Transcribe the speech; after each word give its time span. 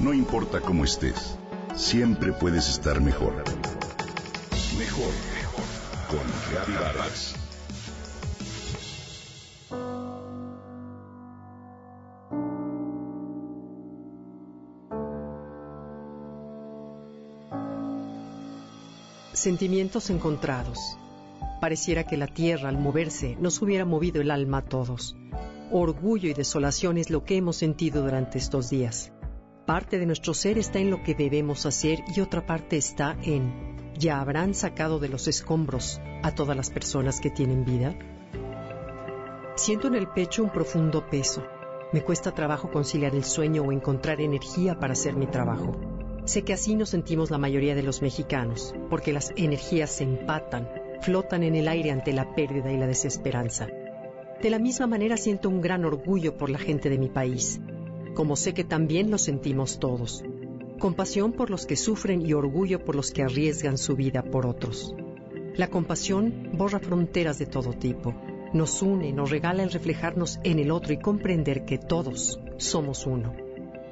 No 0.00 0.14
importa 0.14 0.62
cómo 0.62 0.84
estés, 0.84 1.36
siempre 1.76 2.32
puedes 2.32 2.70
estar 2.70 3.02
mejor. 3.02 3.34
Mejor, 4.78 5.12
mejor. 5.34 5.64
Con 6.08 6.20
Reavivadas. 6.50 7.34
Sentimientos 19.34 20.08
encontrados. 20.08 20.78
Pareciera 21.60 22.04
que 22.04 22.16
la 22.16 22.26
tierra 22.26 22.70
al 22.70 22.78
moverse 22.78 23.36
nos 23.38 23.60
hubiera 23.60 23.84
movido 23.84 24.22
el 24.22 24.30
alma 24.30 24.58
a 24.58 24.62
todos. 24.62 25.14
Orgullo 25.70 26.30
y 26.30 26.32
desolación 26.32 26.96
es 26.96 27.10
lo 27.10 27.22
que 27.22 27.36
hemos 27.36 27.56
sentido 27.56 28.02
durante 28.02 28.38
estos 28.38 28.70
días. 28.70 29.12
Parte 29.70 30.00
de 30.00 30.06
nuestro 30.06 30.34
ser 30.34 30.58
está 30.58 30.80
en 30.80 30.90
lo 30.90 31.04
que 31.04 31.14
debemos 31.14 31.64
hacer 31.64 32.02
y 32.12 32.20
otra 32.20 32.44
parte 32.44 32.76
está 32.76 33.16
en 33.22 33.92
¿ya 33.96 34.20
habrán 34.20 34.52
sacado 34.52 34.98
de 34.98 35.08
los 35.08 35.28
escombros 35.28 36.00
a 36.24 36.34
todas 36.34 36.56
las 36.56 36.70
personas 36.70 37.20
que 37.20 37.30
tienen 37.30 37.64
vida? 37.64 37.94
Siento 39.54 39.86
en 39.86 39.94
el 39.94 40.08
pecho 40.08 40.42
un 40.42 40.50
profundo 40.50 41.08
peso. 41.08 41.46
Me 41.92 42.02
cuesta 42.02 42.34
trabajo 42.34 42.68
conciliar 42.72 43.14
el 43.14 43.22
sueño 43.22 43.62
o 43.62 43.70
encontrar 43.70 44.20
energía 44.20 44.80
para 44.80 44.94
hacer 44.94 45.14
mi 45.14 45.28
trabajo. 45.28 45.76
Sé 46.24 46.42
que 46.42 46.52
así 46.52 46.74
nos 46.74 46.88
sentimos 46.88 47.30
la 47.30 47.38
mayoría 47.38 47.76
de 47.76 47.84
los 47.84 48.02
mexicanos, 48.02 48.74
porque 48.88 49.12
las 49.12 49.32
energías 49.36 49.90
se 49.90 50.02
empatan, 50.02 50.68
flotan 51.00 51.44
en 51.44 51.54
el 51.54 51.68
aire 51.68 51.92
ante 51.92 52.12
la 52.12 52.34
pérdida 52.34 52.72
y 52.72 52.76
la 52.76 52.88
desesperanza. 52.88 53.68
De 54.42 54.50
la 54.50 54.58
misma 54.58 54.88
manera 54.88 55.16
siento 55.16 55.48
un 55.48 55.60
gran 55.60 55.84
orgullo 55.84 56.36
por 56.36 56.50
la 56.50 56.58
gente 56.58 56.90
de 56.90 56.98
mi 56.98 57.08
país, 57.08 57.60
como 58.14 58.36
sé 58.36 58.54
que 58.54 58.64
también 58.64 59.10
lo 59.10 59.18
sentimos 59.18 59.78
todos. 59.78 60.24
Compasión 60.78 61.32
por 61.32 61.50
los 61.50 61.66
que 61.66 61.76
sufren 61.76 62.24
y 62.24 62.32
orgullo 62.32 62.84
por 62.84 62.94
los 62.96 63.10
que 63.10 63.22
arriesgan 63.22 63.78
su 63.78 63.96
vida 63.96 64.22
por 64.22 64.46
otros. 64.46 64.94
La 65.56 65.68
compasión 65.68 66.50
borra 66.54 66.78
fronteras 66.78 67.38
de 67.38 67.46
todo 67.46 67.72
tipo, 67.72 68.14
nos 68.52 68.82
une, 68.82 69.12
nos 69.12 69.30
regala 69.30 69.62
el 69.62 69.70
reflejarnos 69.70 70.40
en 70.42 70.58
el 70.58 70.70
otro 70.70 70.92
y 70.92 70.98
comprender 70.98 71.64
que 71.64 71.78
todos 71.78 72.40
somos 72.56 73.06
uno. 73.06 73.34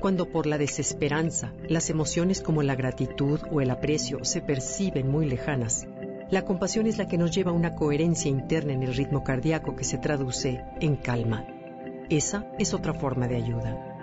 Cuando 0.00 0.30
por 0.30 0.46
la 0.46 0.58
desesperanza 0.58 1.52
las 1.68 1.90
emociones 1.90 2.40
como 2.40 2.62
la 2.62 2.76
gratitud 2.76 3.40
o 3.50 3.60
el 3.60 3.70
aprecio 3.70 4.24
se 4.24 4.40
perciben 4.40 5.10
muy 5.10 5.26
lejanas, 5.26 5.86
la 6.30 6.44
compasión 6.44 6.86
es 6.86 6.98
la 6.98 7.06
que 7.06 7.18
nos 7.18 7.30
lleva 7.30 7.50
a 7.50 7.54
una 7.54 7.74
coherencia 7.74 8.30
interna 8.30 8.72
en 8.72 8.82
el 8.82 8.94
ritmo 8.94 9.24
cardíaco 9.24 9.76
que 9.76 9.84
se 9.84 9.98
traduce 9.98 10.60
en 10.80 10.96
calma. 10.96 11.46
Esa 12.10 12.50
es 12.58 12.74
otra 12.74 12.94
forma 12.94 13.28
de 13.28 13.36
ayuda. 13.36 13.95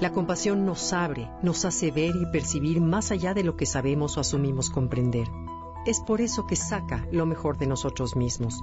La 0.00 0.12
compasión 0.12 0.66
nos 0.66 0.92
abre, 0.92 1.30
nos 1.42 1.64
hace 1.64 1.90
ver 1.90 2.14
y 2.16 2.26
percibir 2.26 2.80
más 2.80 3.10
allá 3.10 3.34
de 3.34 3.44
lo 3.44 3.56
que 3.56 3.66
sabemos 3.66 4.16
o 4.16 4.20
asumimos 4.20 4.70
comprender. 4.70 5.28
Es 5.86 6.00
por 6.00 6.20
eso 6.20 6.46
que 6.46 6.56
saca 6.56 7.06
lo 7.12 7.26
mejor 7.26 7.58
de 7.58 7.66
nosotros 7.66 8.16
mismos, 8.16 8.60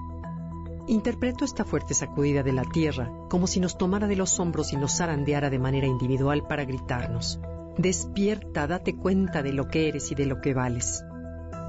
Interpreto 0.85 1.45
esta 1.45 1.63
fuerte 1.63 1.93
sacudida 1.93 2.43
de 2.43 2.51
la 2.51 2.65
tierra 2.65 3.09
como 3.29 3.47
si 3.47 3.61
nos 3.61 3.77
tomara 3.77 4.07
de 4.07 4.17
los 4.17 4.37
hombros 4.41 4.73
y 4.73 4.77
nos 4.77 4.97
zarandeara 4.97 5.49
de 5.49 5.57
manera 5.57 5.87
individual 5.87 6.45
para 6.45 6.65
gritarnos. 6.65 7.39
Despierta, 7.77 8.67
date 8.67 8.97
cuenta 8.97 9.41
de 9.41 9.53
lo 9.53 9.69
que 9.69 9.87
eres 9.87 10.11
y 10.11 10.15
de 10.15 10.25
lo 10.25 10.41
que 10.41 10.53
vales. 10.53 11.01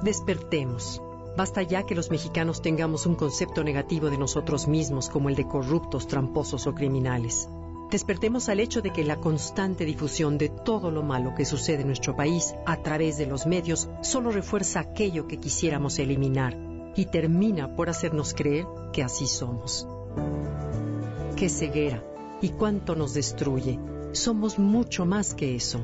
Despertemos. 0.03 1.01
Basta 1.37 1.61
ya 1.61 1.83
que 1.83 1.95
los 1.95 2.11
mexicanos 2.11 2.61
tengamos 2.61 3.05
un 3.05 3.15
concepto 3.15 3.63
negativo 3.63 4.09
de 4.09 4.17
nosotros 4.17 4.67
mismos 4.67 5.09
como 5.09 5.29
el 5.29 5.35
de 5.35 5.47
corruptos, 5.47 6.07
tramposos 6.07 6.67
o 6.67 6.75
criminales. 6.75 7.47
Despertemos 7.91 8.49
al 8.49 8.59
hecho 8.59 8.81
de 8.81 8.91
que 8.91 9.03
la 9.03 9.17
constante 9.17 9.85
difusión 9.85 10.37
de 10.37 10.49
todo 10.49 10.89
lo 10.89 11.03
malo 11.03 11.35
que 11.35 11.45
sucede 11.45 11.81
en 11.81 11.87
nuestro 11.87 12.15
país 12.15 12.55
a 12.65 12.77
través 12.77 13.17
de 13.17 13.27
los 13.27 13.45
medios 13.45 13.89
solo 14.01 14.31
refuerza 14.31 14.79
aquello 14.79 15.27
que 15.27 15.37
quisiéramos 15.37 15.99
eliminar 15.99 16.57
y 16.95 17.05
termina 17.05 17.75
por 17.75 17.89
hacernos 17.89 18.33
creer 18.33 18.65
que 18.91 19.03
así 19.03 19.27
somos. 19.27 19.87
Qué 21.35 21.47
ceguera 21.47 22.03
y 22.41 22.49
cuánto 22.49 22.95
nos 22.95 23.13
destruye. 23.13 23.79
Somos 24.13 24.57
mucho 24.57 25.05
más 25.05 25.35
que 25.35 25.55
eso. 25.55 25.81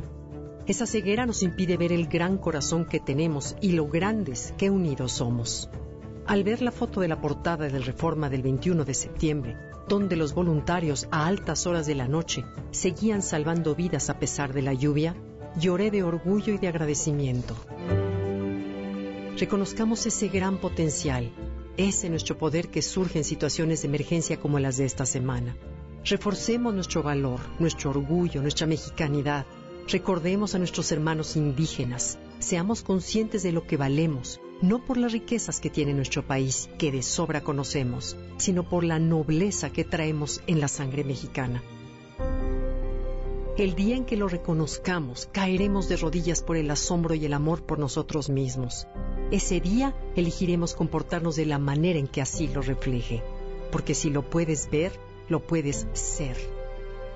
Esa 0.65 0.85
ceguera 0.85 1.25
nos 1.25 1.43
impide 1.43 1.77
ver 1.77 1.91
el 1.91 2.07
gran 2.07 2.37
corazón 2.37 2.85
que 2.85 2.99
tenemos 2.99 3.55
y 3.61 3.73
lo 3.73 3.87
grandes 3.87 4.53
que 4.57 4.69
unidos 4.69 5.11
somos. 5.13 5.69
Al 6.31 6.45
ver 6.45 6.61
la 6.61 6.71
foto 6.71 7.01
de 7.01 7.09
la 7.09 7.19
portada 7.19 7.67
del 7.67 7.83
Reforma 7.83 8.29
del 8.29 8.41
21 8.41 8.85
de 8.85 8.93
septiembre, 8.93 9.57
donde 9.89 10.15
los 10.15 10.33
voluntarios 10.33 11.09
a 11.11 11.27
altas 11.27 11.67
horas 11.67 11.85
de 11.87 11.93
la 11.93 12.07
noche 12.07 12.45
seguían 12.71 13.21
salvando 13.21 13.75
vidas 13.75 14.09
a 14.09 14.17
pesar 14.17 14.53
de 14.53 14.61
la 14.61 14.71
lluvia, 14.71 15.13
lloré 15.59 15.91
de 15.91 16.03
orgullo 16.03 16.53
y 16.53 16.57
de 16.57 16.69
agradecimiento. 16.69 17.53
Reconozcamos 19.37 20.05
ese 20.05 20.29
gran 20.29 20.57
potencial, 20.59 21.33
ese 21.75 22.09
nuestro 22.09 22.37
poder 22.37 22.69
que 22.69 22.81
surge 22.81 23.17
en 23.17 23.25
situaciones 23.25 23.81
de 23.81 23.89
emergencia 23.89 24.39
como 24.39 24.57
las 24.57 24.77
de 24.77 24.85
esta 24.85 25.05
semana. 25.05 25.57
Reforcemos 26.05 26.73
nuestro 26.73 27.03
valor, 27.03 27.41
nuestro 27.59 27.89
orgullo, 27.89 28.41
nuestra 28.41 28.67
mexicanidad. 28.67 29.45
Recordemos 29.89 30.55
a 30.55 30.59
nuestros 30.59 30.93
hermanos 30.93 31.35
indígenas. 31.35 32.17
Seamos 32.39 32.83
conscientes 32.83 33.43
de 33.43 33.51
lo 33.51 33.67
que 33.67 33.75
valemos, 33.75 34.39
no 34.61 34.85
por 34.85 34.97
las 34.97 35.11
riquezas 35.11 35.59
que 35.59 35.69
tiene 35.69 35.93
nuestro 35.93 36.25
país, 36.25 36.69
que 36.77 36.91
de 36.91 37.01
sobra 37.01 37.41
conocemos, 37.41 38.15
sino 38.37 38.67
por 38.67 38.83
la 38.83 38.99
nobleza 38.99 39.71
que 39.71 39.83
traemos 39.83 40.41
en 40.45 40.59
la 40.59 40.67
sangre 40.67 41.03
mexicana. 41.03 41.63
El 43.57 43.75
día 43.75 43.95
en 43.95 44.05
que 44.05 44.15
lo 44.15 44.27
reconozcamos, 44.27 45.27
caeremos 45.31 45.89
de 45.89 45.97
rodillas 45.97 46.41
por 46.41 46.57
el 46.57 46.69
asombro 46.71 47.15
y 47.15 47.25
el 47.25 47.33
amor 47.33 47.63
por 47.63 47.79
nosotros 47.79 48.29
mismos. 48.29 48.87
Ese 49.31 49.59
día 49.59 49.95
elegiremos 50.15 50.73
comportarnos 50.73 51.35
de 51.35 51.45
la 51.45 51.57
manera 51.57 51.99
en 51.99 52.07
que 52.07 52.21
así 52.21 52.47
lo 52.47 52.61
refleje, 52.61 53.21
porque 53.71 53.93
si 53.93 54.09
lo 54.09 54.29
puedes 54.29 54.69
ver, 54.69 54.93
lo 55.27 55.41
puedes 55.41 55.87
ser. 55.93 56.37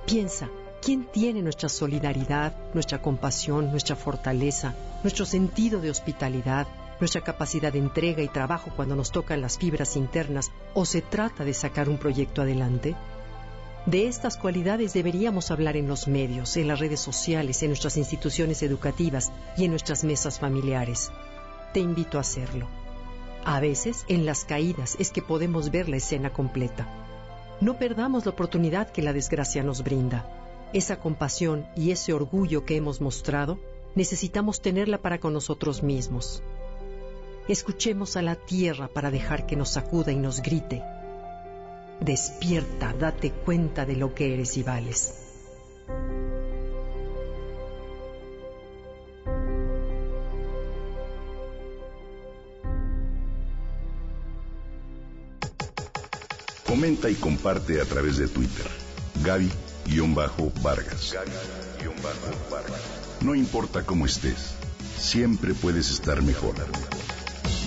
Piensa, 0.06 0.50
¿quién 0.81 1.06
tiene 1.06 1.41
nuestra 1.41 1.69
solidaridad, 1.69 2.56
nuestra 2.73 3.01
compasión, 3.01 3.72
nuestra 3.72 3.95
fortaleza, 3.95 4.75
nuestro 5.03 5.25
sentido 5.25 5.79
de 5.79 5.89
hospitalidad, 5.89 6.67
nuestra 7.00 7.22
capacidad 7.22 7.73
de 7.73 7.79
entrega 7.79 8.22
y 8.22 8.28
trabajo 8.28 8.72
cuando 8.75 8.95
nos 8.95 9.11
tocan 9.11 9.41
las 9.41 9.57
fibras 9.57 9.95
internas 9.95 10.51
o 10.73 10.85
se 10.85 11.01
trata 11.01 11.44
de 11.44 11.53
sacar 11.53 11.89
un 11.89 11.97
proyecto 11.97 12.41
adelante? 12.41 12.95
De 13.85 14.07
estas 14.07 14.38
cualidades 14.38 14.94
deberíamos 14.94 15.51
hablar 15.51 15.78
en 15.78 15.88
los 15.88 16.07
medios, 16.07 16.57
en 16.57 16.67
las 16.67 16.79
redes 16.79 17.00
sociales, 17.00 17.61
en 17.61 17.69
nuestras 17.69 17.97
instituciones 17.97 18.63
educativas 18.63 19.31
y 19.57 19.66
en 19.66 19.72
nuestras 19.72 20.03
mesas 20.03 20.39
familiares 20.39 21.11
te 21.75 21.81
invito 21.81 22.17
a 22.17 22.22
hacerlo. 22.22 22.69
A 23.44 23.59
veces, 23.59 24.06
en 24.07 24.25
las 24.25 24.45
caídas 24.45 24.95
es 24.97 25.12
que 25.12 25.22
podemos 25.22 25.72
ver 25.72 25.89
la 25.89 25.97
escena 25.97 26.31
completa. 26.31 26.88
No 27.59 27.77
perdamos 27.77 28.23
la 28.23 28.31
oportunidad 28.31 28.89
que 28.91 29.01
la 29.01 29.12
desgracia 29.12 29.62
nos 29.62 29.83
brinda. 29.83 30.25
Esa 30.72 31.01
compasión 31.01 31.67
y 31.75 31.91
ese 31.91 32.13
orgullo 32.13 32.63
que 32.63 32.77
hemos 32.77 33.01
mostrado, 33.01 33.59
necesitamos 33.94 34.62
tenerla 34.62 35.00
para 35.00 35.19
con 35.19 35.33
nosotros 35.33 35.83
mismos. 35.83 36.41
Escuchemos 37.47 38.17
a 38.17 38.23
la 38.23 38.35
tierra 38.35 38.88
para 38.88 39.11
dejar 39.11 39.45
que 39.45 39.56
nos 39.56 39.69
sacuda 39.69 40.11
y 40.11 40.16
nos 40.16 40.41
grite. 40.41 40.81
Despierta, 42.00 42.91
date 42.94 43.31
cuenta 43.31 43.85
de 43.85 43.95
lo 43.95 44.16
que 44.16 44.33
eres 44.33 44.57
y 44.57 44.63
vales. 44.63 45.13
Comenta 56.66 57.12
y 57.12 57.16
comparte 57.16 57.79
a 57.79 57.85
través 57.85 58.17
de 58.17 58.27
Twitter. 58.27 58.66
Gaby-Vargas. 59.23 61.13
Gaby-Vargas. 61.13 62.81
No 63.21 63.36
importa 63.36 63.86
cómo 63.86 64.06
estés, 64.07 64.56
siempre 64.97 65.53
puedes 65.53 65.92
estar 65.92 66.21
mejor. 66.24 66.56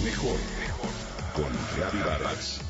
Mejor, 0.04 0.38
mejor. 0.60 0.90
Con 1.34 1.52
Gaby 1.76 1.98
Vargas. 2.04 2.60